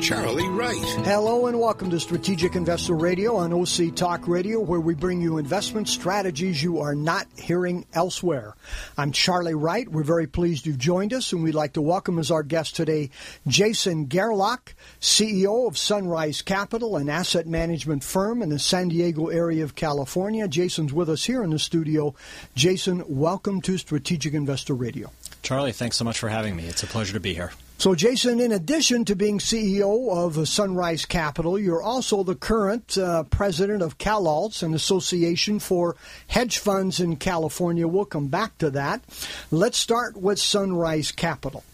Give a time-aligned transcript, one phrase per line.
[0.00, 0.82] Charlie Wright.
[1.04, 5.36] Hello and welcome to Strategic Investor Radio on OC Talk Radio, where we bring you
[5.36, 8.56] investment strategies you are not hearing elsewhere.
[8.96, 9.86] I'm Charlie Wright.
[9.86, 13.10] We're very pleased you've joined us, and we'd like to welcome as our guest today
[13.46, 19.62] Jason Gerlach, CEO of Sunrise Capital, an asset management firm in the San Diego area
[19.64, 20.48] of California.
[20.48, 22.14] Jason's with us here in the studio.
[22.54, 25.12] Jason, welcome to Strategic Investor Radio.
[25.42, 26.64] Charlie, thanks so much for having me.
[26.64, 27.52] It's a pleasure to be here.
[27.80, 33.22] So, Jason, in addition to being CEO of Sunrise Capital, you're also the current uh,
[33.22, 37.88] president of CalAlts, an association for hedge funds in California.
[37.88, 39.02] We'll come back to that.
[39.50, 41.64] Let's start with Sunrise Capital.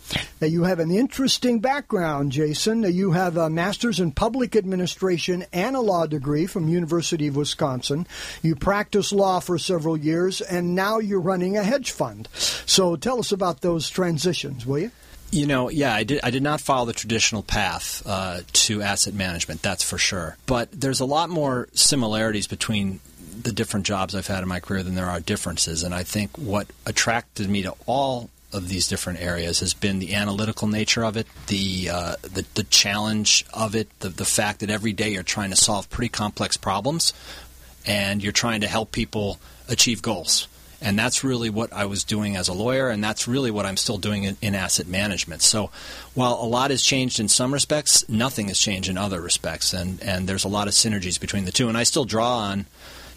[0.41, 2.85] Now, you have an interesting background, Jason.
[2.85, 8.07] You have a master's in public administration and a law degree from University of Wisconsin.
[8.43, 12.29] You practiced law for several years, and now you're running a hedge fund.
[12.33, 14.93] So, tell us about those transitions, will you?
[15.37, 16.21] You know, yeah, I did.
[16.23, 19.61] I did not follow the traditional path uh, to asset management.
[19.61, 20.39] That's for sure.
[20.47, 23.01] But there's a lot more similarities between
[23.43, 25.83] the different jobs I've had in my career than there are differences.
[25.83, 30.15] And I think what attracted me to all of these different areas has been the
[30.15, 34.71] analytical nature of it, the uh, the, the, challenge of it, the, the fact that
[34.71, 37.13] every day you're trying to solve pretty complex problems,
[37.85, 40.49] and you're trying to help people achieve goals.
[40.87, 43.77] And that's really what I was doing as a lawyer, and that's really what I'm
[43.77, 45.43] still doing in, in, asset management.
[45.43, 45.71] So
[46.15, 50.01] while a lot has changed in some respects, nothing has changed in other respects, and,
[50.01, 51.69] and there's a lot of synergies between the two.
[51.69, 52.67] And I still draw on,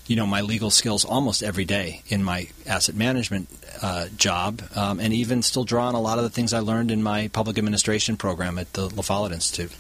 [0.08, 3.48] you know, my legal skills almost every day in my asset management
[3.84, 6.90] uh, job, um, and even still draw on a lot of the things I learned
[6.90, 9.74] in my public administration program at the La Follette Institute.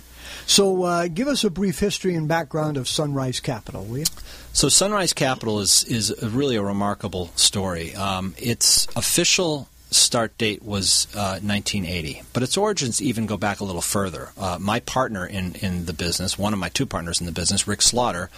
[0.45, 4.05] So, uh, give us a brief history and background of Sunrise Capital, will you?
[4.53, 7.95] So, Sunrise Capital is is a really a remarkable story.
[7.95, 13.63] Um, its official start date was uh, 1980, but its origins even go back a
[13.63, 14.29] little further.
[14.37, 17.67] Uh, my partner in in the business, one of my two partners in the business,
[17.67, 18.29] Rick Slaughter,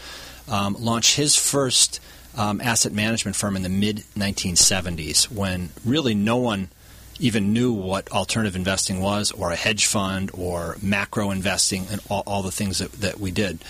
[0.48, 2.00] um, launched his first
[2.38, 6.70] um, asset management firm in the mid 1970s when really no one
[7.22, 12.24] even knew what alternative investing was, or a hedge fund, or macro investing, and all,
[12.26, 13.64] all the things that, that we did.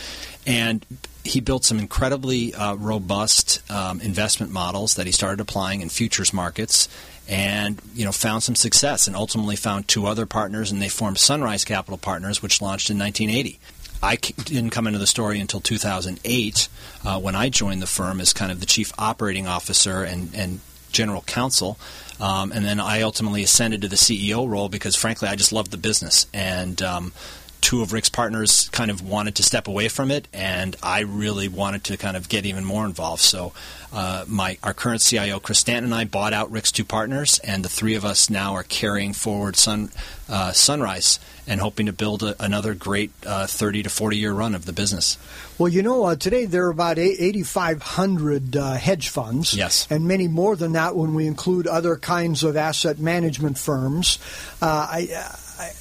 [0.48, 0.86] And
[1.24, 6.34] he built some incredibly uh, robust um, investment models that he started applying in futures
[6.34, 6.90] markets
[7.30, 11.20] and you know found some success and ultimately found two other partners and they formed
[11.20, 13.60] Sunrise Capital Partners which launched in 1980.
[14.04, 16.70] I didn't come into the story until 2008
[17.06, 20.60] uh, when I joined the firm as kind of the chief operating officer and, and
[20.92, 21.78] general counsel.
[22.20, 25.72] Um, and then I ultimately ascended to the CEO role because, frankly, I just loved
[25.72, 26.28] the business.
[26.34, 27.14] And um,
[27.62, 31.48] two of Rick's partners kind of wanted to step away from it, and I really
[31.48, 33.22] wanted to kind of get even more involved.
[33.22, 33.54] So,
[33.94, 37.64] uh, my our current CIO, Chris Stanton, and I bought out Rick's two partners, and
[37.64, 39.92] the three of us now are carrying forward Sun
[40.30, 44.56] uh, Sunrise and hoping to build a, another great uh, 30 to 40 year run
[44.56, 45.18] of the business.
[45.58, 49.54] Well, you know, uh, today there are about 8,500 uh, hedge funds.
[49.54, 49.88] Yes.
[49.90, 54.18] And many more than that when we include other kinds of asset management firms.
[54.62, 55.28] Uh, I,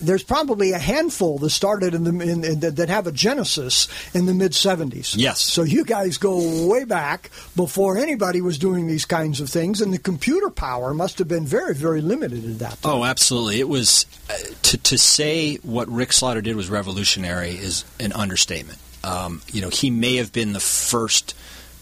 [0.00, 4.26] there's probably a handful that started in the in, in, that have a genesis in
[4.26, 5.14] the mid 70s.
[5.16, 5.40] Yes.
[5.40, 9.92] So you guys go way back before anybody was doing these kinds of things, and
[9.92, 12.92] the computer power must have been very very limited at that time.
[12.92, 13.60] Oh, absolutely.
[13.60, 18.78] It was uh, to to say what Rick Slaughter did was revolutionary is an understatement.
[19.02, 21.34] Um, you know, he may have been the first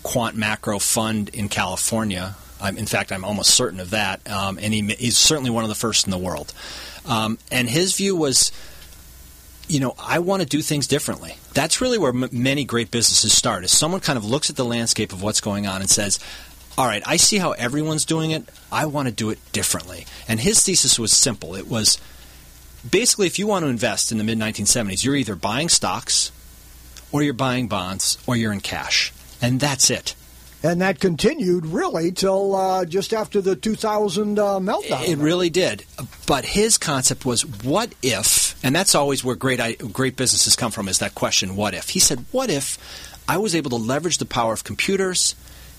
[0.03, 2.37] quant macro fund in California.
[2.61, 4.29] I'm, in fact, I'm almost certain of that.
[4.31, 6.53] Um, and he, he's certainly one of the first in the world.
[7.07, 8.53] Um, and his view was,
[9.69, 11.37] you know, I want to do things differently.
[11.55, 13.65] That's really where m- many great businesses start.
[13.65, 16.19] Is someone kind of looks at the landscape of what's going on and says,
[16.77, 18.49] all right, I see how everyone's doing it.
[18.71, 20.07] I want to do it differently.
[20.29, 21.57] And his thesis was simple.
[21.57, 21.99] It was
[22.89, 26.31] basically if you want to invest in the mid 1970s, you're either buying stocks,
[27.11, 29.13] or you're buying bonds, or you're in cash.
[29.41, 30.15] And that's it.
[30.63, 35.07] And that continued really till uh, just after the 2000 uh, meltdown.
[35.07, 35.85] It really did.
[36.27, 38.63] But his concept was, what if?
[38.65, 39.61] And that's always where great
[39.93, 40.89] great businesses come from.
[40.89, 41.91] Is that question, what if?
[41.91, 42.77] He said, what if
[43.29, 45.37] I was able to leverage the power of computers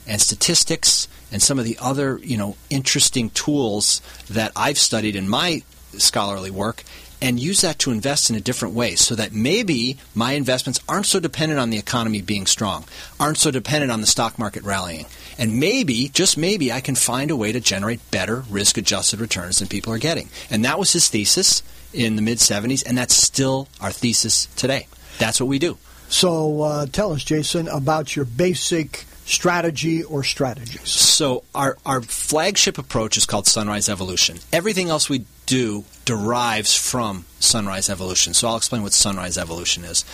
[0.08, 5.28] and statistics and some of the other you know interesting tools that I've studied in
[5.28, 5.64] my
[5.98, 6.84] scholarly work
[7.22, 11.06] and use that to invest in a different way so that maybe my investments aren't
[11.06, 12.86] so dependent on the economy being strong,
[13.20, 15.06] aren't so dependent on the stock market rallying.
[15.38, 19.60] And maybe, just maybe, I can find a way to generate better risk adjusted returns
[19.60, 20.30] than people are getting.
[20.50, 21.64] And that was his thesis
[21.94, 24.88] in the mid 70s, and that's still our thesis today.
[25.18, 25.78] That's what we do.
[26.10, 30.90] So uh, tell us, Jason, about your basic strategy or strategies.
[30.90, 34.40] So our, our flagship approach is called Sunrise Evolution.
[34.52, 38.36] Everything else we do derives from Sunrise Evolution.
[38.36, 40.06] So I'll explain what Sunrise Evolution is.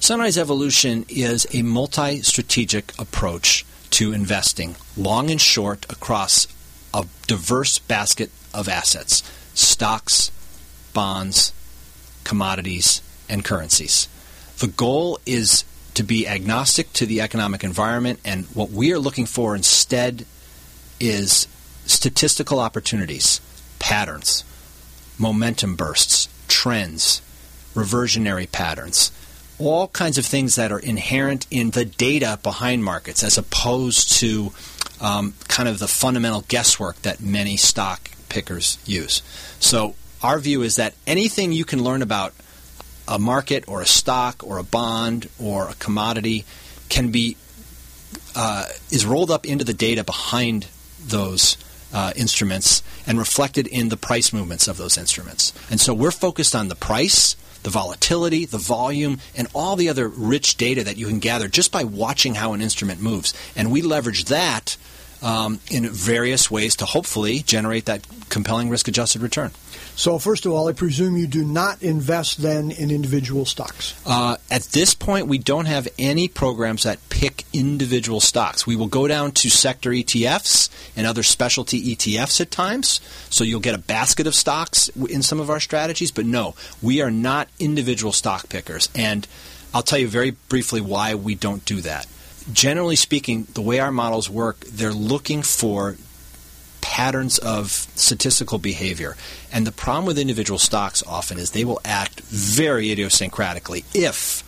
[0.00, 6.48] Sunrise Evolution is a multi strategic approach to investing, long and short, across
[6.92, 9.22] a diverse basket of assets
[9.54, 10.32] stocks,
[10.92, 11.52] bonds,
[12.24, 14.08] commodities, and currencies.
[14.58, 15.64] The goal is
[15.94, 20.26] to be agnostic to the economic environment, and what we are looking for instead
[20.98, 21.46] is
[21.86, 23.40] statistical opportunities,
[23.78, 24.44] patterns,
[25.20, 27.22] momentum bursts, trends,
[27.74, 29.12] reversionary patterns,
[29.58, 34.52] all kinds of things that are inherent in the data behind markets as opposed to
[35.00, 39.22] um, kind of the fundamental guesswork that many stock pickers use.
[39.60, 42.34] So, our view is that anything you can learn about
[43.08, 46.44] a market or a stock or a bond or a commodity
[46.90, 47.36] can be
[48.36, 50.66] uh, is rolled up into the data behind
[51.00, 51.56] those
[51.92, 55.52] uh, instruments and reflected in the price movements of those instruments.
[55.70, 60.08] And so we're focused on the price, the volatility, the volume, and all the other
[60.08, 63.34] rich data that you can gather just by watching how an instrument moves.
[63.56, 64.76] And we leverage that
[65.22, 69.50] um, in various ways to hopefully generate that compelling risk adjusted return.
[69.96, 74.00] So, first of all, I presume you do not invest then in individual stocks.
[74.06, 78.66] Uh, at this point, we don't have any programs that pick individual stocks.
[78.66, 83.00] We will go down to sector ETFs and other specialty ETFs at times.
[83.28, 86.10] So, you'll get a basket of stocks in some of our strategies.
[86.10, 88.88] But no, we are not individual stock pickers.
[88.94, 89.26] And
[89.74, 92.06] I'll tell you very briefly why we don't do that
[92.52, 95.96] generally speaking, the way our models work, they're looking for
[96.80, 99.16] patterns of statistical behavior.
[99.52, 104.42] And the problem with individual stocks often is they will act very idiosyncratically if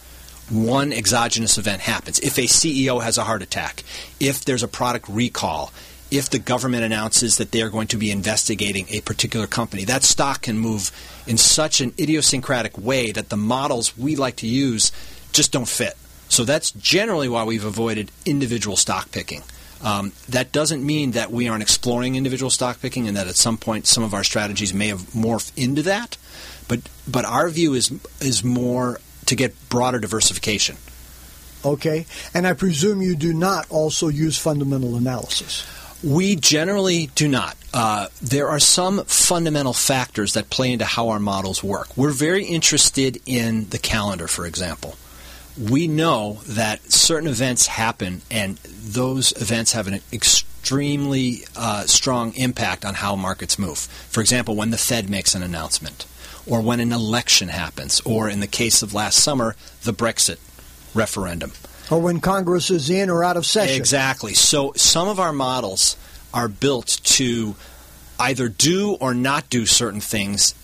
[0.51, 2.19] one exogenous event happens.
[2.19, 3.85] If a CEO has a heart attack,
[4.21, 5.73] if there's a product recall,
[6.11, 10.03] if the government announces that they are going to be investigating a particular company, that
[10.03, 10.91] stock can move
[11.27, 14.93] in such an idiosyncratic way that the models we like to use
[15.33, 15.97] just don't fit.
[16.33, 19.43] So that's generally why we've avoided individual stock picking.
[19.83, 23.59] Um, that doesn't mean that we aren't exploring individual stock picking and that at some
[23.59, 26.17] point some of our strategies may have morphed into that.
[26.69, 30.79] But but our view is is more to get broader diversification.
[31.67, 35.67] Okay, and I presume you do not also use fundamental analysis.
[36.03, 37.59] We generally do not.
[37.75, 41.95] Uh, there are some fundamental factors that play into how our models work.
[41.95, 44.97] We're very interested in the calendar, for example
[45.59, 52.85] we know that certain events happen, and those events have an extremely uh, strong impact
[52.85, 53.79] on how markets move.
[53.79, 56.07] For example, when the Fed makes an announcement,
[56.47, 60.39] or when an election happens, or in the case of last summer, the Brexit
[60.95, 61.53] referendum.
[61.91, 63.77] Or when Congress is in or out of session.
[63.77, 64.35] Exactly.
[64.35, 65.97] So some of our models
[66.33, 67.55] are built to
[68.19, 70.55] either do or not do certain things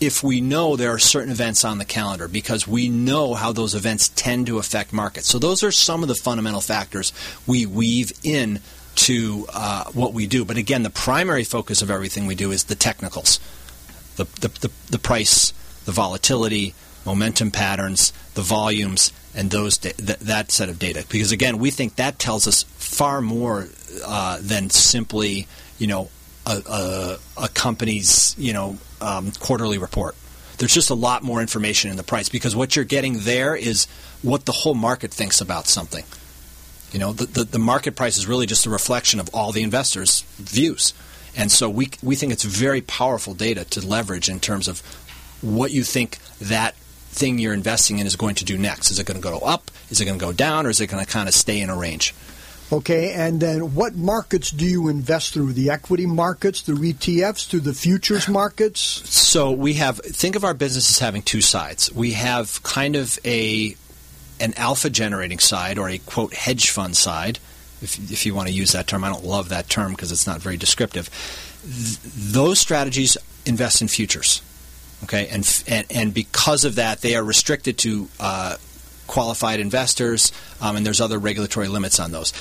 [0.00, 3.74] if we know there are certain events on the calendar because we know how those
[3.74, 5.26] events tend to affect markets.
[5.26, 7.12] So those are some of the fundamental factors
[7.46, 8.60] we weave in
[8.96, 10.44] to uh, what we do.
[10.44, 13.38] But again, the primary focus of everything we do is the technicals,
[14.16, 15.52] the, the, the, the price,
[15.84, 16.74] the volatility,
[17.04, 21.04] momentum patterns, the volumes, and those da- th- that set of data.
[21.10, 23.68] Because again, we think that tells us far more
[24.04, 25.46] uh, than simply,
[25.78, 26.10] you know,
[26.46, 30.14] a, a, a company's you know um, quarterly report.
[30.58, 33.86] There's just a lot more information in the price because what you're getting there is
[34.22, 36.04] what the whole market thinks about something.
[36.92, 39.62] You know, the, the, the market price is really just a reflection of all the
[39.62, 40.94] investors' views.
[41.36, 44.80] And so we, we think it's very powerful data to leverage in terms of
[45.42, 46.74] what you think that
[47.10, 48.90] thing you're investing in is going to do next.
[48.90, 49.70] Is it going to go up?
[49.90, 50.66] Is it going to go down?
[50.66, 52.14] Or is it going to kind of stay in a range?
[52.72, 55.52] Okay, and then what markets do you invest through?
[55.52, 58.80] The equity markets, through ETFs, through the futures markets?
[58.80, 61.92] So we have think of our business as having two sides.
[61.92, 63.76] We have kind of a
[64.40, 67.38] an alpha generating side or a quote hedge fund side,
[67.82, 69.04] if, if you want to use that term.
[69.04, 71.08] I don't love that term because it's not very descriptive.
[71.62, 71.98] Th-
[72.32, 74.42] those strategies invest in futures.
[75.04, 78.56] Okay, and, and and because of that, they are restricted to uh,
[79.06, 82.32] qualified investors, um, and there's other regulatory limits on those.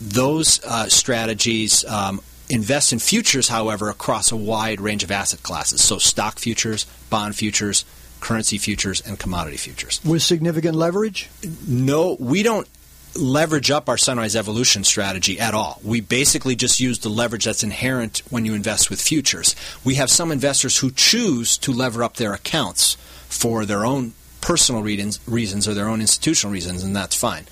[0.00, 5.82] Those uh, strategies um, invest in futures, however, across a wide range of asset classes.
[5.82, 7.84] So stock futures, bond futures,
[8.20, 10.00] currency futures, and commodity futures.
[10.04, 11.28] With significant leverage?
[11.66, 12.68] No, we don't
[13.14, 15.80] leverage up our Sunrise Evolution strategy at all.
[15.82, 19.56] We basically just use the leverage that's inherent when you invest with futures.
[19.84, 22.96] We have some investors who choose to lever up their accounts
[23.28, 24.12] for their own
[24.46, 27.44] personal reasons or their own institutional reasons, and that's fine.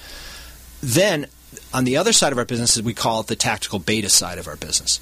[0.81, 1.27] Then,
[1.73, 4.47] on the other side of our business, we call it the tactical beta side of
[4.47, 5.01] our business.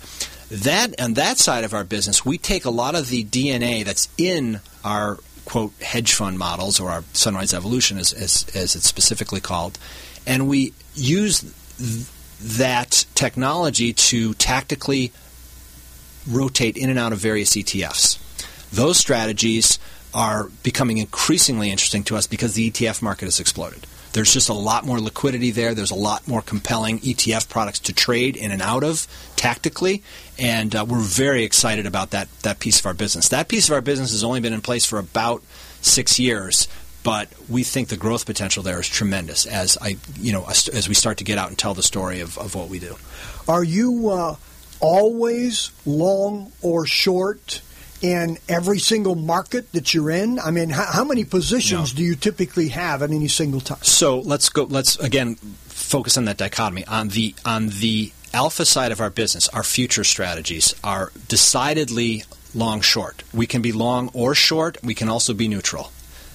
[0.50, 4.08] That on that side of our business, we take a lot of the DNA that's
[4.16, 9.42] in our quote hedge fund models or our Sunrise Evolution, as, as, as it's specifically
[9.42, 9.78] called,
[10.26, 11.40] and we use
[11.76, 12.06] th-
[12.58, 15.12] that technology to tactically
[16.26, 18.18] rotate in and out of various ETFs.
[18.70, 19.78] Those strategies
[20.14, 23.86] are becoming increasingly interesting to us because the ETF market has exploded.
[24.12, 25.74] There's just a lot more liquidity there.
[25.74, 30.02] There's a lot more compelling ETF products to trade in and out of tactically,
[30.38, 33.28] and uh, we're very excited about that that piece of our business.
[33.30, 35.42] That piece of our business has only been in place for about
[35.80, 36.68] six years,
[37.02, 40.94] but we think the growth potential there is tremendous as I, you know, as we
[40.94, 42.96] start to get out and tell the story of, of what we do.
[43.48, 44.36] Are you uh,
[44.80, 47.62] always long or short?
[48.02, 50.38] In every single market that you're in?
[50.38, 51.98] I mean, how, how many positions no.
[51.98, 53.78] do you typically have at any single time?
[53.82, 54.64] So let's go.
[54.64, 59.48] Let's again focus on that dichotomy on the on the alpha side of our business.
[59.48, 63.22] Our future strategies are decidedly long short.
[63.32, 64.82] We can be long or short.
[64.82, 65.90] We can also be neutral.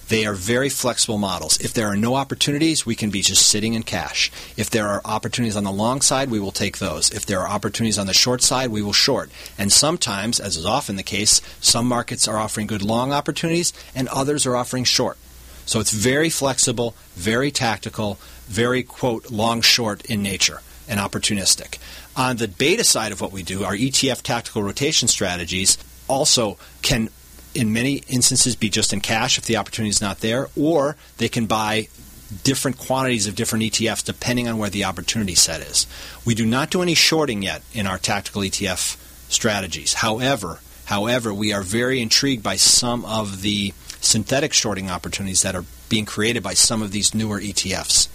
[0.07, 1.59] They are very flexible models.
[1.59, 4.31] If there are no opportunities, we can be just sitting in cash.
[4.55, 7.11] If there are opportunities on the long side, we will take those.
[7.11, 9.29] If there are opportunities on the short side, we will short.
[9.57, 14.07] And sometimes, as is often the case, some markets are offering good long opportunities and
[14.07, 15.17] others are offering short.
[15.65, 21.77] So it's very flexible, very tactical, very, quote, long short in nature and opportunistic.
[22.15, 27.09] On the beta side of what we do, our ETF tactical rotation strategies also can
[27.57, 31.27] in many instances be just in cash if the opportunity is not there, or they
[31.27, 31.87] can buy
[32.43, 35.87] different quantities of different ETFs depending on where the opportunity set is.
[36.25, 38.97] We do not do any shorting yet in our tactical ETF
[39.29, 39.95] strategies.
[39.95, 45.65] However, however, we are very intrigued by some of the synthetic shorting opportunities that are
[45.89, 48.07] being created by some of these newer ETFs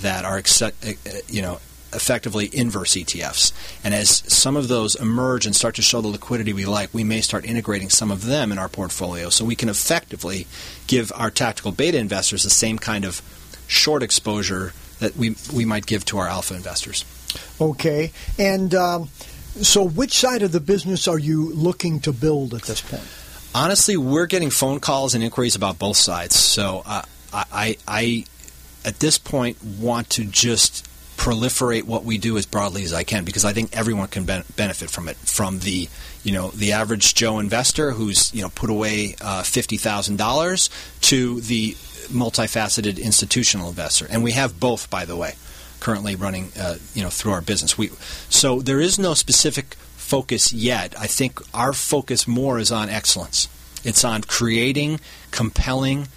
[0.00, 1.58] that are uh, uh, you know
[1.92, 3.52] effectively inverse ETFs.
[3.84, 7.04] And as some of those emerge and start to show the liquidity we like, we
[7.04, 10.46] may start integrating some of them in our portfolio so we can effectively
[10.86, 13.22] give our tactical beta investors the same kind of
[13.66, 17.04] short exposure that we, we might give to our alpha investors.
[17.60, 18.12] Okay.
[18.38, 19.08] And um,
[19.62, 23.06] so, which side of the business are you looking to build at this point?
[23.54, 26.36] Honestly, we're getting phone calls and inquiries about both sides.
[26.36, 28.24] So, uh, I, I,
[28.84, 30.88] at this point, want to just
[31.20, 34.44] proliferate what we do as broadly as I can because I think everyone can ben-
[34.56, 35.18] benefit from it.
[35.18, 35.86] From the
[36.24, 40.70] you know the average Joe investor who's you know put away uh, fifty thousand dollars
[41.02, 41.72] to the
[42.08, 45.34] multifaceted institutional investor, and we have both, by the way,
[45.78, 47.76] currently running uh, you know through our business.
[47.76, 47.90] We
[48.30, 50.98] so there is no specific focus yet.
[50.98, 53.46] I think our focus more is on excellence.
[53.84, 55.00] It's on creating
[55.30, 56.08] compelling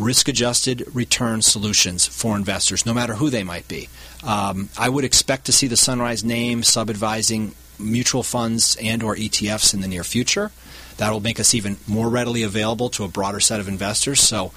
[0.00, 3.88] risk adjusted return solutions for investors, no matter who they might be.
[4.24, 9.14] Um, I would expect to see the Sunrise name sub advising mutual funds and or
[9.16, 10.50] ETFs in the near future.
[10.96, 14.20] That will make us even more readily available to a broader set of investors.
[14.20, 14.52] So,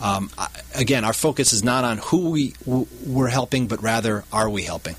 [0.00, 0.30] um,
[0.74, 4.96] again, our focus is not on who we we're helping, but rather are we helping.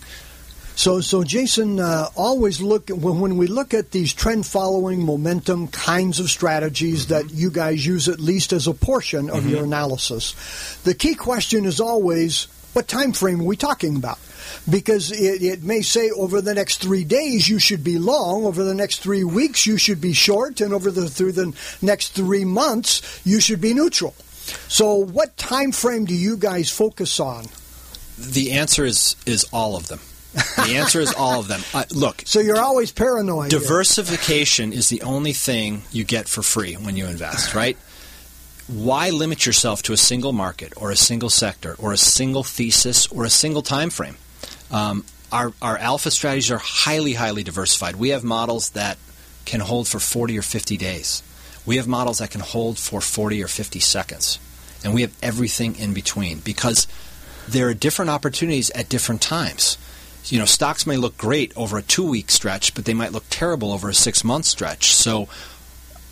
[0.79, 5.67] So, so Jason, uh, always look when, when we look at these trend following momentum
[5.67, 7.27] kinds of strategies mm-hmm.
[7.27, 9.49] that you guys use at least as a portion of mm-hmm.
[9.49, 10.79] your analysis.
[10.85, 14.19] The key question is always what time frame are we talking about?
[14.71, 18.63] Because it, it, may say over the next three days you should be long, over
[18.63, 22.45] the next three weeks you should be short, and over the through the next three
[22.45, 24.15] months you should be neutral.
[24.69, 27.47] So, what time frame do you guys focus on?
[28.17, 29.99] The answer is is all of them.
[30.33, 31.61] The answer is all of them.
[31.73, 32.21] Uh, look.
[32.25, 33.49] So you're always paranoid.
[33.49, 37.77] Diversification is the only thing you get for free when you invest, right?
[38.67, 43.07] Why limit yourself to a single market or a single sector or a single thesis
[43.07, 44.17] or a single time frame?
[44.69, 47.95] Um, our, our alpha strategies are highly, highly diversified.
[47.95, 48.97] We have models that
[49.45, 51.23] can hold for 40 or 50 days.
[51.65, 54.39] We have models that can hold for 40 or 50 seconds.
[54.83, 56.87] And we have everything in between because
[57.47, 59.77] there are different opportunities at different times
[60.31, 63.25] you know, stocks may look great over a two week stretch, but they might look
[63.29, 64.93] terrible over a six month stretch.
[64.93, 65.27] So,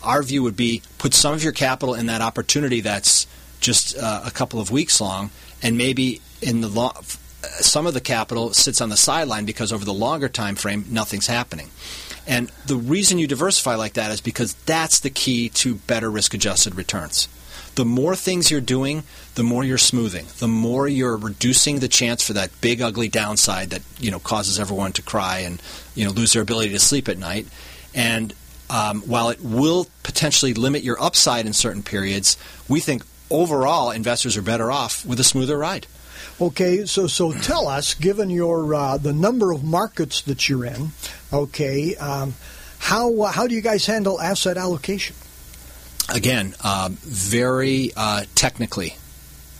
[0.02, 3.26] our view would be put some of your capital in that opportunity that's
[3.60, 5.30] just uh, a couple of weeks long,
[5.62, 6.92] and maybe in the long,
[7.42, 11.26] some of the capital sits on the sideline because over the longer time frame, nothing's
[11.26, 11.70] happening.
[12.26, 16.34] And the reason you diversify like that is because that's the key to better risk
[16.34, 17.28] adjusted returns.
[17.78, 19.04] The more things you're doing,
[19.36, 20.26] the more you're smoothing.
[20.38, 24.58] The more you're reducing the chance for that big ugly downside that you know causes
[24.58, 25.62] everyone to cry and
[25.94, 27.46] you know lose their ability to sleep at night.
[27.94, 28.34] And
[28.68, 32.36] um, while it will potentially limit your upside in certain periods,
[32.68, 35.86] we think overall investors are better off with a smoother ride.
[36.40, 40.88] Okay, so so tell us, given your uh, the number of markets that you're in,
[41.32, 42.34] okay, um,
[42.80, 45.14] how uh, how do you guys handle asset allocation?
[46.08, 48.96] Again, um, very uh, technically,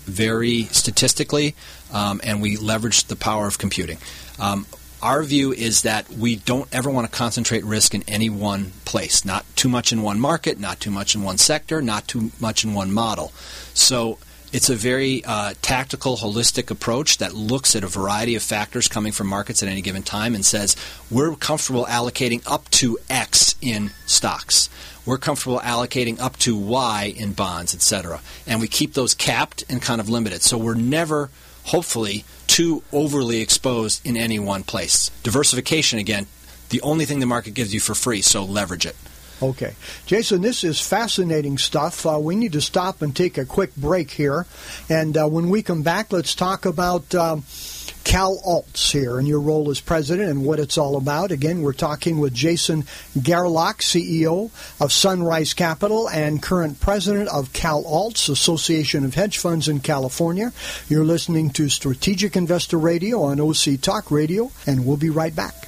[0.04, 1.54] very statistically,
[1.92, 3.98] um, and we leverage the power of computing.
[4.38, 4.66] Um,
[5.02, 9.24] our view is that we don't ever want to concentrate risk in any one place.
[9.24, 12.64] Not too much in one market, not too much in one sector, not too much
[12.64, 13.32] in one model.
[13.74, 14.18] So
[14.52, 19.12] it's a very uh, tactical, holistic approach that looks at a variety of factors coming
[19.12, 20.74] from markets at any given time and says
[21.10, 24.70] we're comfortable allocating up to X in stocks.
[25.08, 28.20] We're comfortable allocating up to Y in bonds, etc.
[28.46, 30.42] And we keep those capped and kind of limited.
[30.42, 31.30] So we're never,
[31.64, 35.10] hopefully, too overly exposed in any one place.
[35.22, 36.26] Diversification, again,
[36.68, 38.96] the only thing the market gives you for free, so leverage it.
[39.40, 39.76] Okay.
[40.04, 42.04] Jason, this is fascinating stuff.
[42.04, 44.44] Uh, we need to stop and take a quick break here.
[44.90, 47.44] And uh, when we come back, let's talk about um,
[48.04, 51.30] Cal Alts here and your role as president and what it's all about.
[51.30, 52.84] Again, we're talking with Jason
[53.20, 54.50] Gerlach, CEO
[54.80, 60.52] of Sunrise Capital and current president of Cal Alts, Association of Hedge Funds in California.
[60.88, 65.67] You're listening to Strategic Investor Radio on OC Talk Radio, and we'll be right back.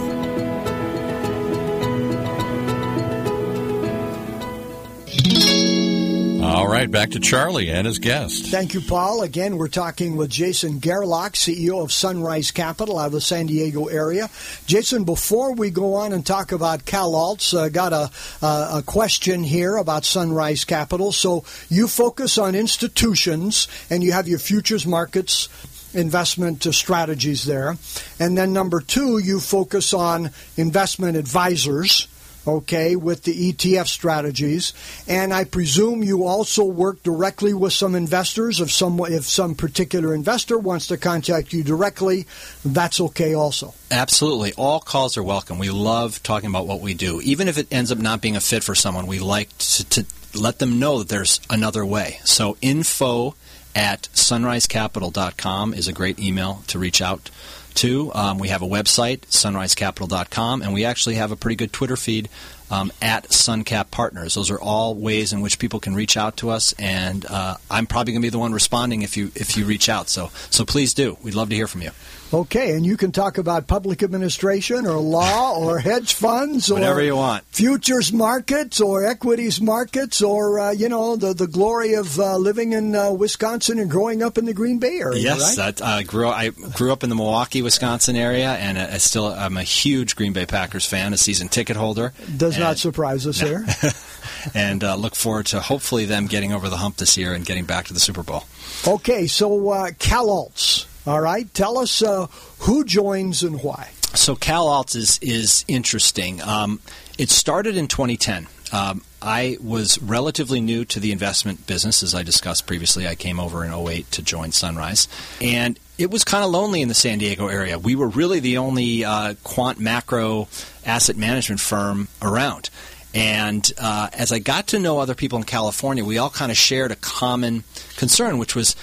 [6.71, 8.47] right, back to Charlie and his guest.
[8.47, 9.23] Thank you, Paul.
[9.23, 13.87] Again, we're talking with Jason Gerlach, CEO of Sunrise Capital out of the San Diego
[13.87, 14.29] area.
[14.65, 18.09] Jason, before we go on and talk about Cal Alts, uh, got a,
[18.41, 21.11] uh, a question here about Sunrise Capital.
[21.11, 25.49] So you focus on institutions and you have your futures markets
[25.93, 27.75] investment strategies there.
[28.17, 32.07] And then number two, you focus on investment advisors
[32.47, 34.73] okay, with the ETF strategies.
[35.07, 38.59] And I presume you also work directly with some investors.
[38.59, 42.27] If some if some particular investor wants to contact you directly,
[42.63, 43.73] that's okay also.
[43.89, 44.53] Absolutely.
[44.53, 45.59] All calls are welcome.
[45.59, 47.21] We love talking about what we do.
[47.21, 50.05] Even if it ends up not being a fit for someone, we like to, to
[50.33, 52.19] let them know that there's another way.
[52.23, 53.35] So info
[53.75, 57.29] at sunrisecapital.com is a great email to reach out
[57.75, 58.11] to.
[58.13, 62.29] Um, we have a website, sunrisecapital.com, and we actually have a pretty good Twitter feed
[62.69, 64.33] um, at Suncap Partners.
[64.33, 67.85] Those are all ways in which people can reach out to us, and uh, I'm
[67.85, 70.09] probably going to be the one responding if you if you reach out.
[70.09, 71.17] So so please do.
[71.21, 71.91] We'd love to hear from you.
[72.33, 77.03] Okay, and you can talk about public administration or law or hedge funds or whatever
[77.03, 82.17] you want, futures markets or equities markets or uh, you know the the glory of
[82.17, 85.21] uh, living in uh, Wisconsin and growing up in the Green Bay area.
[85.21, 85.81] Yes, right?
[85.81, 89.63] I grew I grew up in the Milwaukee, Wisconsin area, and I still I'm a
[89.63, 92.13] huge Green Bay Packers fan, a season ticket holder.
[92.37, 93.65] Does and, not surprise us here.
[94.53, 97.65] and uh, look forward to hopefully them getting over the hump this year and getting
[97.65, 98.45] back to the Super Bowl.
[98.87, 100.85] Okay, so uh, Cal Alts.
[101.07, 102.27] All right, tell us uh,
[102.59, 103.89] who joins and why.
[104.13, 106.41] So Cal Alts is is interesting.
[106.41, 106.79] Um,
[107.17, 108.47] it started in 2010.
[108.73, 113.07] Um, I was relatively new to the investment business, as I discussed previously.
[113.07, 115.07] I came over in 08 to join Sunrise,
[115.41, 117.79] and it was kind of lonely in the San Diego area.
[117.79, 120.47] We were really the only uh, quant macro
[120.85, 122.69] asset management firm around.
[123.13, 126.57] And uh, as I got to know other people in California, we all kind of
[126.57, 127.63] shared a common
[127.97, 128.75] concern, which was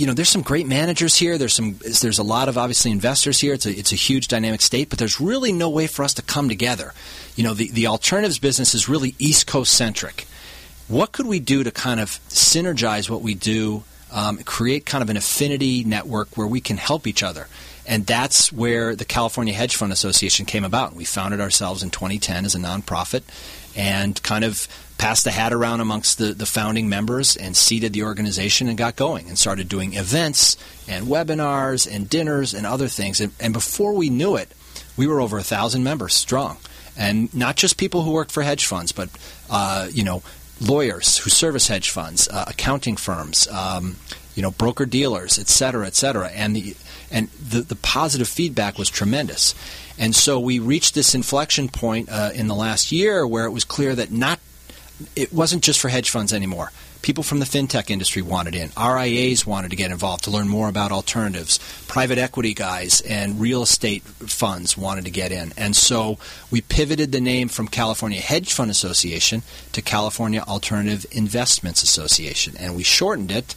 [0.00, 1.36] you know, there's some great managers here.
[1.36, 1.78] There's some.
[2.00, 3.52] There's a lot of obviously investors here.
[3.52, 6.22] It's a it's a huge dynamic state, but there's really no way for us to
[6.22, 6.94] come together.
[7.36, 10.26] You know, the the alternatives business is really East Coast centric.
[10.88, 15.10] What could we do to kind of synergize what we do, um, create kind of
[15.10, 17.46] an affinity network where we can help each other?
[17.86, 20.94] And that's where the California Hedge Fund Association came about.
[20.94, 23.22] We founded ourselves in 2010 as a nonprofit
[23.76, 24.66] and kind of
[24.98, 28.96] passed the hat around amongst the, the founding members and seeded the organization and got
[28.96, 30.56] going and started doing events
[30.88, 33.20] and webinars and dinners and other things.
[33.20, 34.48] And, and before we knew it,
[34.96, 36.58] we were over a thousand members strong.
[36.98, 39.08] And not just people who worked for hedge funds, but
[39.48, 40.22] uh, you know,
[40.60, 43.96] lawyers who service hedge funds, uh, accounting firms, um,
[44.34, 46.28] you know, broker dealers, et cetera, et cetera.
[46.28, 46.76] And the
[47.10, 49.54] and the, the positive feedback was tremendous.
[49.98, 53.64] And so we reached this inflection point uh, in the last year where it was
[53.64, 54.38] clear that not
[55.16, 56.72] it wasn't just for hedge funds anymore.
[57.02, 58.70] People from the fintech industry wanted in.
[58.78, 61.58] RIAs wanted to get involved to learn more about alternatives.
[61.88, 65.54] Private equity guys and real estate funds wanted to get in.
[65.56, 66.18] And so
[66.50, 72.54] we pivoted the name from California Hedge Fund Association to California Alternative Investments Association.
[72.58, 73.54] And we shortened it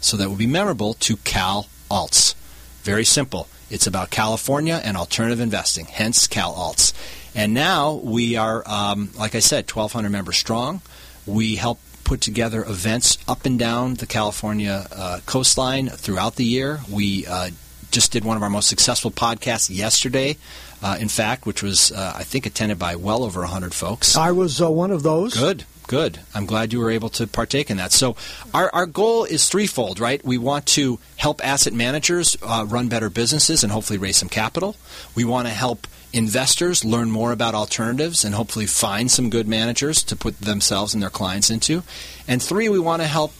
[0.00, 2.34] so that it would be memorable to Cal Alts.
[2.82, 3.48] Very simple.
[3.70, 6.92] It's about California and alternative investing, hence Cal Alts.
[7.34, 10.80] And now we are, um, like I said, 1,200 members strong.
[11.26, 16.80] We help put together events up and down the California uh, coastline throughout the year.
[16.90, 17.50] We uh,
[17.90, 20.36] just did one of our most successful podcasts yesterday,
[20.82, 24.16] uh, in fact, which was, uh, I think, attended by well over 100 folks.
[24.16, 25.34] I was uh, one of those.
[25.34, 25.64] Good.
[25.86, 26.18] Good.
[26.34, 27.92] I'm glad you were able to partake in that.
[27.92, 28.16] So,
[28.52, 30.24] our, our goal is threefold, right?
[30.24, 34.74] We want to help asset managers uh, run better businesses and hopefully raise some capital.
[35.14, 40.02] We want to help investors learn more about alternatives and hopefully find some good managers
[40.04, 41.84] to put themselves and their clients into.
[42.26, 43.32] And three, we want to help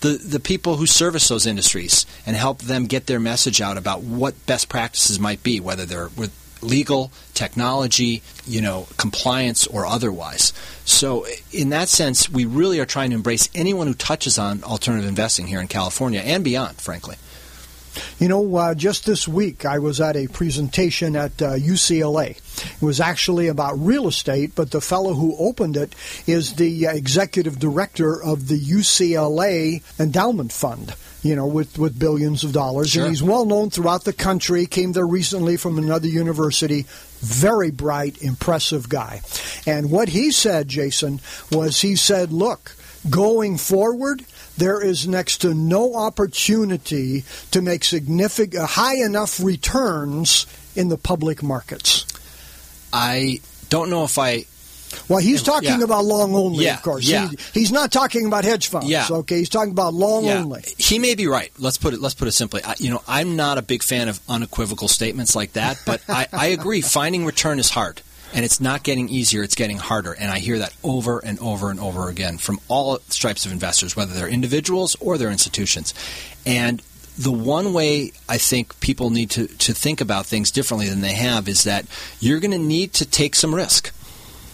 [0.00, 4.02] the, the people who service those industries and help them get their message out about
[4.02, 10.52] what best practices might be, whether they're with legal, technology, you know, compliance or otherwise.
[10.84, 15.08] So in that sense, we really are trying to embrace anyone who touches on alternative
[15.08, 17.16] investing here in California and beyond, frankly.
[18.18, 22.30] You know, uh, just this week I was at a presentation at uh, UCLA.
[22.30, 25.94] It was actually about real estate, but the fellow who opened it
[26.26, 32.44] is the uh, executive director of the UCLA Endowment Fund you know, with, with billions
[32.44, 32.90] of dollars.
[32.90, 33.04] Sure.
[33.04, 36.86] And he's well known throughout the country, came there recently from another university.
[37.20, 39.22] Very bright, impressive guy.
[39.66, 42.74] And what he said, Jason, was he said, look,
[43.08, 44.24] going forward,
[44.58, 50.98] there is next to no opportunity to make significant, uh, high enough returns in the
[50.98, 52.06] public markets.
[52.92, 54.44] I don't know if I
[55.08, 55.84] well, he's talking yeah.
[55.84, 57.06] about long only, yeah, of course.
[57.06, 57.28] Yeah.
[57.28, 58.88] He, he's not talking about hedge funds.
[58.88, 59.06] Yeah.
[59.10, 60.38] Okay, he's talking about long yeah.
[60.38, 60.64] only.
[60.78, 61.52] He may be right.
[61.58, 62.00] Let's put it.
[62.00, 62.62] Let's put it simply.
[62.64, 66.26] I, you know, I'm not a big fan of unequivocal statements like that, but I,
[66.32, 66.80] I agree.
[66.80, 68.02] Finding return is hard.
[68.34, 70.12] And it's not getting easier, it's getting harder.
[70.12, 73.94] And I hear that over and over and over again from all stripes of investors,
[73.94, 75.92] whether they're individuals or they're institutions.
[76.46, 76.80] And
[77.18, 81.12] the one way I think people need to, to think about things differently than they
[81.12, 81.84] have is that
[82.20, 83.92] you're going to need to take some risk.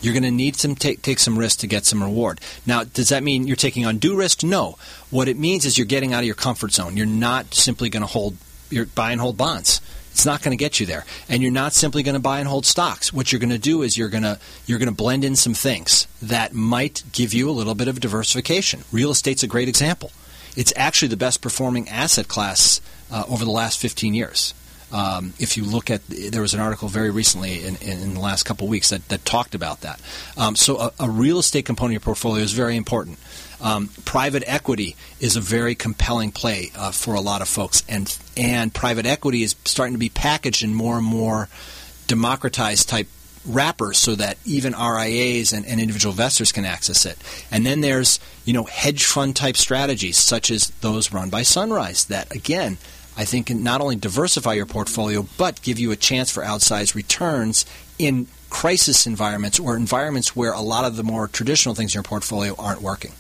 [0.01, 2.41] You're going to need to take, take some risk to get some reward.
[2.67, 4.43] Now, does that mean you're taking undue risk?
[4.43, 4.79] No.
[5.11, 6.97] What it means is you're getting out of your comfort zone.
[6.97, 8.37] You're not simply going to hold,
[8.71, 9.81] you're buy and hold bonds.
[10.13, 11.05] It's not going to get you there.
[11.29, 13.13] And you're not simply going to buy and hold stocks.
[13.13, 15.55] What you're going to do is you're going to you're going to blend in some
[15.55, 18.83] things that might give you a little bit of diversification.
[18.91, 20.11] Real estate's a great example.
[20.57, 22.81] It's actually the best performing asset class
[23.13, 24.55] uh, over the last 15 years.
[24.90, 28.44] Um, if you look at, there was an article very recently in, in, the last
[28.44, 30.01] couple of weeks that, that talked about that.
[30.37, 33.18] Um, so a, a, real estate component of your portfolio is very important.
[33.61, 38.16] Um, private equity is a very compelling play uh, for a lot of folks, and
[38.37, 41.48] and private equity is starting to be packaged in more and more
[42.07, 43.09] democratized type
[43.44, 47.16] wrappers so that even RIAs and, and, individual investors can access it.
[47.51, 52.05] And then there's you know hedge fund type strategies such as those run by Sunrise
[52.07, 52.79] that again
[53.19, 56.95] I think can not only diversify your portfolio but give you a chance for outsized
[56.95, 57.67] returns
[57.99, 62.05] in crisis environments or environments where a lot of the more traditional things in your
[62.05, 63.13] portfolio aren't working.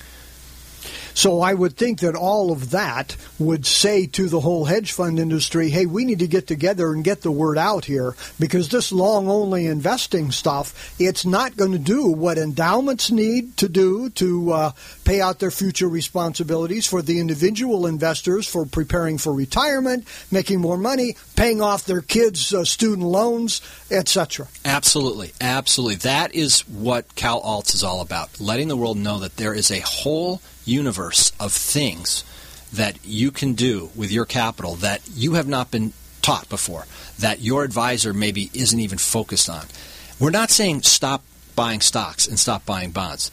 [1.14, 5.18] So I would think that all of that would say to the whole hedge fund
[5.18, 8.92] industry, hey, we need to get together and get the word out here because this
[8.92, 14.52] long only investing stuff, it's not going to do what endowments need to do to
[14.52, 14.72] uh,
[15.04, 20.78] pay out their future responsibilities for the individual investors for preparing for retirement, making more
[20.78, 24.46] money, paying off their kids' uh, student loans, etc.
[24.64, 25.32] Absolutely.
[25.40, 25.96] Absolutely.
[25.96, 29.70] That is what Cal Alts is all about, letting the world know that there is
[29.70, 32.24] a whole universe of things
[32.72, 36.86] that you can do with your capital that you have not been taught before,
[37.18, 39.66] that your advisor maybe isn't even focused on.
[40.20, 41.22] We're not saying stop
[41.56, 43.30] buying stocks and stop buying bonds.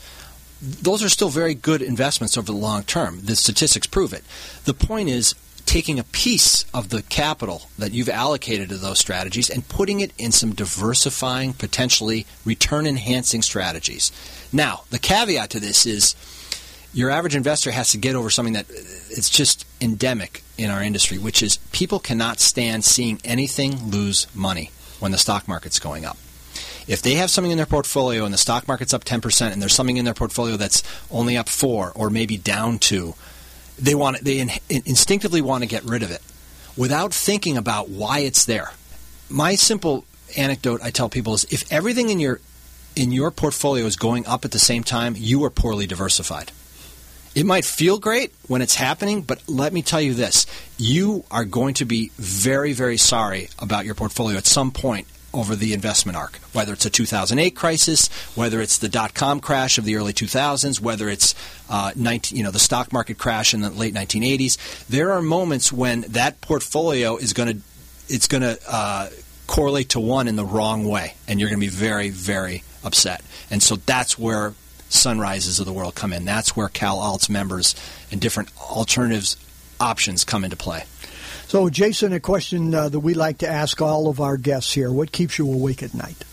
[0.61, 3.21] Those are still very good investments over the long term.
[3.21, 4.23] The statistics prove it.
[4.63, 9.49] The point is, taking a piece of the capital that you've allocated to those strategies
[9.49, 14.11] and putting it in some diversifying, potentially return enhancing strategies.
[14.53, 16.15] Now, the caveat to this is
[16.95, 18.73] your average investor has to get over something that uh,
[19.09, 24.71] it's just endemic in our industry, which is people cannot stand seeing anything lose money
[24.99, 26.17] when the stock market's going up.
[26.87, 29.75] If they have something in their portfolio and the stock market's up 10% and there's
[29.75, 33.13] something in their portfolio that's only up 4 or maybe down 2,
[33.77, 36.21] they want they in, instinctively want to get rid of it
[36.77, 38.71] without thinking about why it's there.
[39.29, 40.05] My simple
[40.37, 42.39] anecdote I tell people is if everything in your
[42.95, 46.53] in your portfolio is going up at the same time, you are poorly diversified.
[47.35, 50.47] It might feel great when it's happening, but let me tell you this.
[50.77, 55.53] You are going to be very, very sorry about your portfolio at some point over
[55.53, 59.83] the investment arc, whether it's a 2008 crisis, whether it's the dot com crash of
[59.83, 61.35] the early 2000s, whether it's
[61.69, 64.87] uh, 19, you know the stock market crash in the late 1980s.
[64.87, 67.61] There are moments when that portfolio is going to
[68.07, 69.09] it's going to uh,
[69.45, 73.21] correlate to one in the wrong way, and you're going to be very very upset.
[73.51, 74.53] And so that's where
[74.89, 76.25] sunrises of the world come in.
[76.25, 77.75] That's where Cal Alts members
[78.11, 79.37] and different alternatives
[79.79, 80.83] options come into play.
[81.47, 84.91] So, Jason, a question uh, that we like to ask all of our guests here:
[84.91, 86.23] What keeps you awake at night?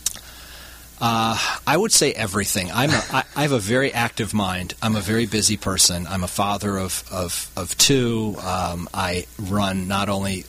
[1.05, 1.37] Uh,
[1.67, 2.71] I would say everything.
[2.73, 4.75] I'm a, I, I have a very active mind.
[4.81, 6.07] I'm a very busy person.
[6.07, 8.37] I'm a father of of, of two.
[8.39, 10.45] Um, I run not only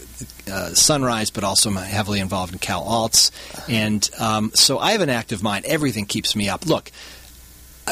[0.49, 3.31] uh, Sunrise, but also I'm heavily involved in Cal Alts,
[3.67, 5.65] and um, so I have an active mind.
[5.65, 6.67] Everything keeps me up.
[6.67, 6.91] Look,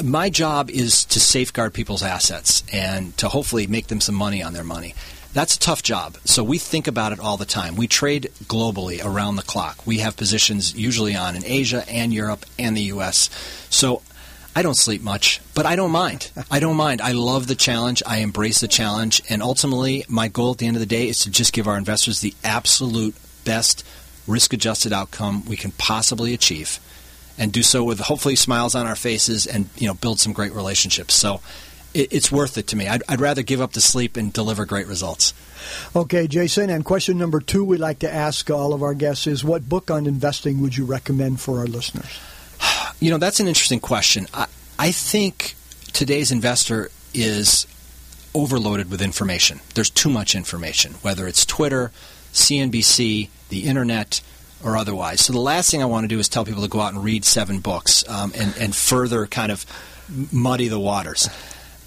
[0.04, 4.54] my job is to safeguard people's assets and to hopefully make them some money on
[4.54, 4.96] their money.
[5.34, 6.18] That's a tough job.
[6.26, 7.76] So we think about it all the time.
[7.76, 9.86] We trade globally around the clock.
[9.88, 13.30] We have positions usually on in Asia and Europe and the U.S.
[13.70, 14.02] So
[14.56, 16.32] I don't sleep much, but I don't mind.
[16.50, 17.02] I don't mind.
[17.02, 18.04] I love the challenge.
[18.06, 19.22] I embrace the challenge.
[19.30, 21.78] And ultimately, my goal at the end of the day is to just give our
[21.78, 23.86] investors the absolute best
[24.28, 26.80] risk adjusted outcome we can possibly achieve
[27.42, 30.54] and do so with hopefully smiles on our faces and you know build some great
[30.54, 31.16] relationships.
[31.16, 31.42] So
[31.92, 32.88] it, it's worth it to me.
[32.88, 35.34] I'd, I'd rather give up the sleep and deliver great results.
[35.96, 36.70] Okay, Jason.
[36.70, 39.90] And question number two we'd like to ask all of our guests is what book
[39.90, 42.20] on investing would you recommend for our listeners?
[43.00, 44.28] You know, that's an interesting question.
[44.32, 44.46] I,
[44.78, 45.56] I think
[45.94, 47.66] today's investor is
[48.36, 49.62] overloaded with information.
[49.74, 51.92] There's too much information, whether it's Twitter,
[52.34, 54.22] CNBC, the internet,
[54.63, 55.21] or otherwise.
[55.21, 57.04] So the last thing I want to do is tell people to go out and
[57.04, 59.65] read seven books um, and, and further kind of
[60.32, 61.30] muddy the waters.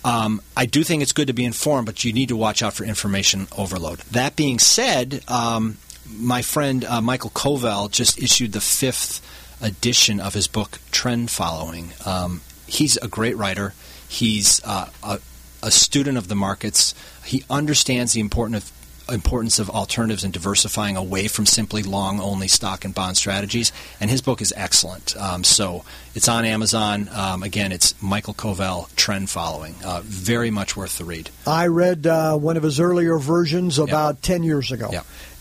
[0.04, 2.74] Um, I do think it's good to be informed, but you need to watch out
[2.74, 4.00] for information overload.
[4.10, 9.22] That being said, um, my friend uh, Michael Covel just issued the fifth
[9.62, 11.90] edition of his book Trend Following.
[12.04, 13.72] Um, he's a great writer.
[14.06, 15.20] He's uh, a,
[15.62, 16.94] a, student of the markets.
[17.24, 22.49] He understands the importance of importance of alternatives and diversifying away from simply long only
[22.49, 23.73] stock and bond strategies.
[24.01, 25.17] And his book is excellent.
[25.17, 27.09] Um, so it's on Amazon.
[27.12, 29.74] Um, again, it's Michael Covel, Trend Following.
[29.85, 31.31] Uh, very much worth the read.
[31.46, 34.90] I read uh, one of his earlier versions about 10 years ago.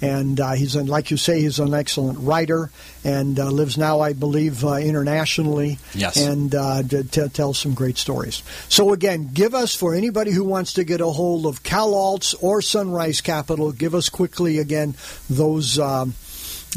[0.02, 2.72] And uh, he's, an, like you say, he's an excellent writer
[3.06, 5.78] and uh, lives now, I believe, uh, internationally.
[5.94, 6.18] Yes.
[6.18, 8.44] And uh, t- tells some great stories.
[8.68, 12.36] So, again, give us, for anybody who wants to get a hold of Cal Alts
[12.42, 14.96] or Sunrise Capital, give us quickly again
[15.30, 15.80] those.
[15.80, 16.16] Um,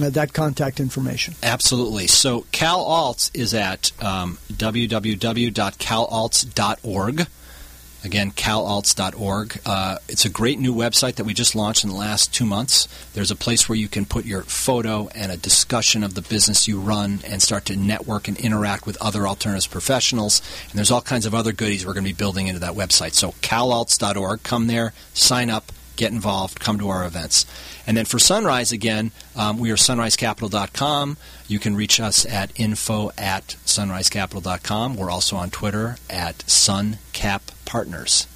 [0.04, 1.35] uh, that contact information.
[1.42, 2.06] Absolutely.
[2.06, 7.26] So Cal Alts is at um, www.calalts.org.
[8.04, 9.61] Again, calalts.org.
[9.66, 12.87] Uh, it's a great new website that we just launched in the last two months.
[13.14, 16.68] There's a place where you can put your photo and a discussion of the business
[16.68, 20.40] you run and start to network and interact with other alternatives professionals.
[20.70, 23.14] And there's all kinds of other goodies we're going to be building into that website.
[23.14, 24.44] So calalts.org.
[24.44, 27.46] Come there, sign up, get involved, come to our events.
[27.87, 31.16] And then for Sunrise, again, um, we are sunrisecapital.com.
[31.48, 34.96] You can reach us at info at sunrisecapital.com.
[34.96, 38.26] We're also on Twitter at suncappartners.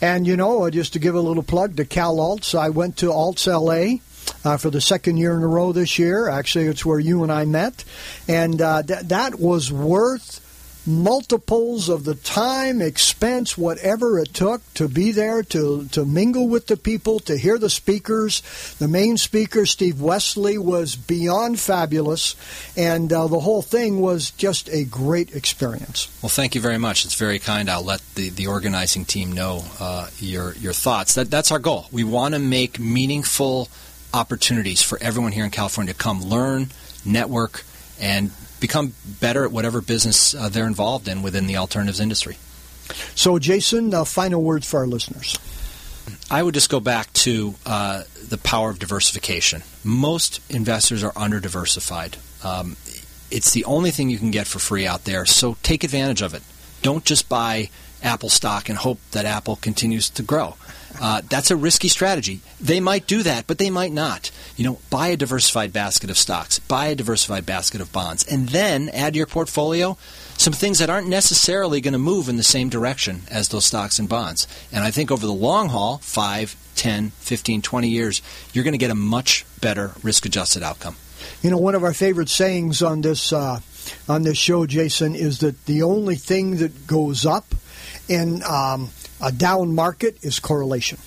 [0.00, 2.96] And, you know, uh, just to give a little plug to Cal Alts, I went
[2.98, 4.00] to Alts LA.
[4.44, 6.28] Uh, for the second year in a row this year.
[6.28, 7.84] Actually, it's where you and I met.
[8.26, 10.40] And uh, th- that was worth
[10.86, 16.66] multiples of the time, expense, whatever it took to be there, to, to mingle with
[16.66, 18.42] the people, to hear the speakers.
[18.78, 22.36] The main speaker, Steve Westly, was beyond fabulous,
[22.76, 26.08] and uh, the whole thing was just a great experience.
[26.22, 27.04] Well, thank you very much.
[27.04, 27.68] It's very kind.
[27.68, 31.14] I'll let the, the organizing team know uh, your, your thoughts.
[31.14, 31.86] That, that's our goal.
[31.90, 33.68] We want to make meaningful
[34.14, 36.68] opportunities for everyone here in California to come learn,
[37.04, 37.64] network,
[38.00, 38.30] and
[38.60, 42.36] become better at whatever business uh, they're involved in within the alternatives industry.
[43.14, 45.36] So, Jason, uh, final words for our listeners.
[46.30, 49.62] I would just go back to uh, the power of diversification.
[49.84, 52.16] Most investors are under diversified.
[52.44, 52.76] Um,
[53.30, 56.34] it's the only thing you can get for free out there, so take advantage of
[56.34, 56.42] it.
[56.82, 57.70] Don't just buy
[58.02, 60.54] Apple stock and hope that Apple continues to grow.
[61.00, 62.40] Uh, that's a risky strategy.
[62.60, 64.30] They might do that, but they might not.
[64.56, 68.48] You know, buy a diversified basket of stocks, buy a diversified basket of bonds, and
[68.48, 69.96] then add to your portfolio
[70.38, 73.98] some things that aren't necessarily going to move in the same direction as those stocks
[73.98, 74.46] and bonds.
[74.72, 78.78] And I think over the long haul, 5, 10, 15, 20 years, you're going to
[78.78, 80.96] get a much better risk adjusted outcome.
[81.42, 83.60] You know, one of our favorite sayings on this uh,
[84.08, 87.54] on this show, Jason, is that the only thing that goes up
[88.08, 90.98] in um, a down market is correlation.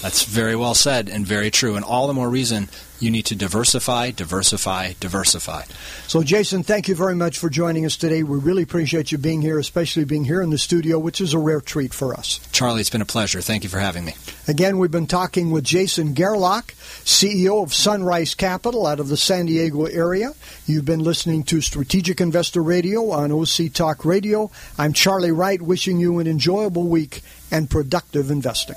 [0.00, 2.68] That's very well said and very true, and all the more reason
[3.00, 5.62] you need to diversify, diversify, diversify.
[6.06, 8.22] So, Jason, thank you very much for joining us today.
[8.22, 11.38] We really appreciate you being here, especially being here in the studio, which is a
[11.38, 12.40] rare treat for us.
[12.52, 13.40] Charlie, it's been a pleasure.
[13.40, 14.14] Thank you for having me.
[14.46, 19.46] Again, we've been talking with Jason Gerlach, CEO of Sunrise Capital out of the San
[19.46, 20.32] Diego area.
[20.66, 24.50] You've been listening to Strategic Investor Radio on OC Talk Radio.
[24.78, 28.76] I'm Charlie Wright, wishing you an enjoyable week and productive investing.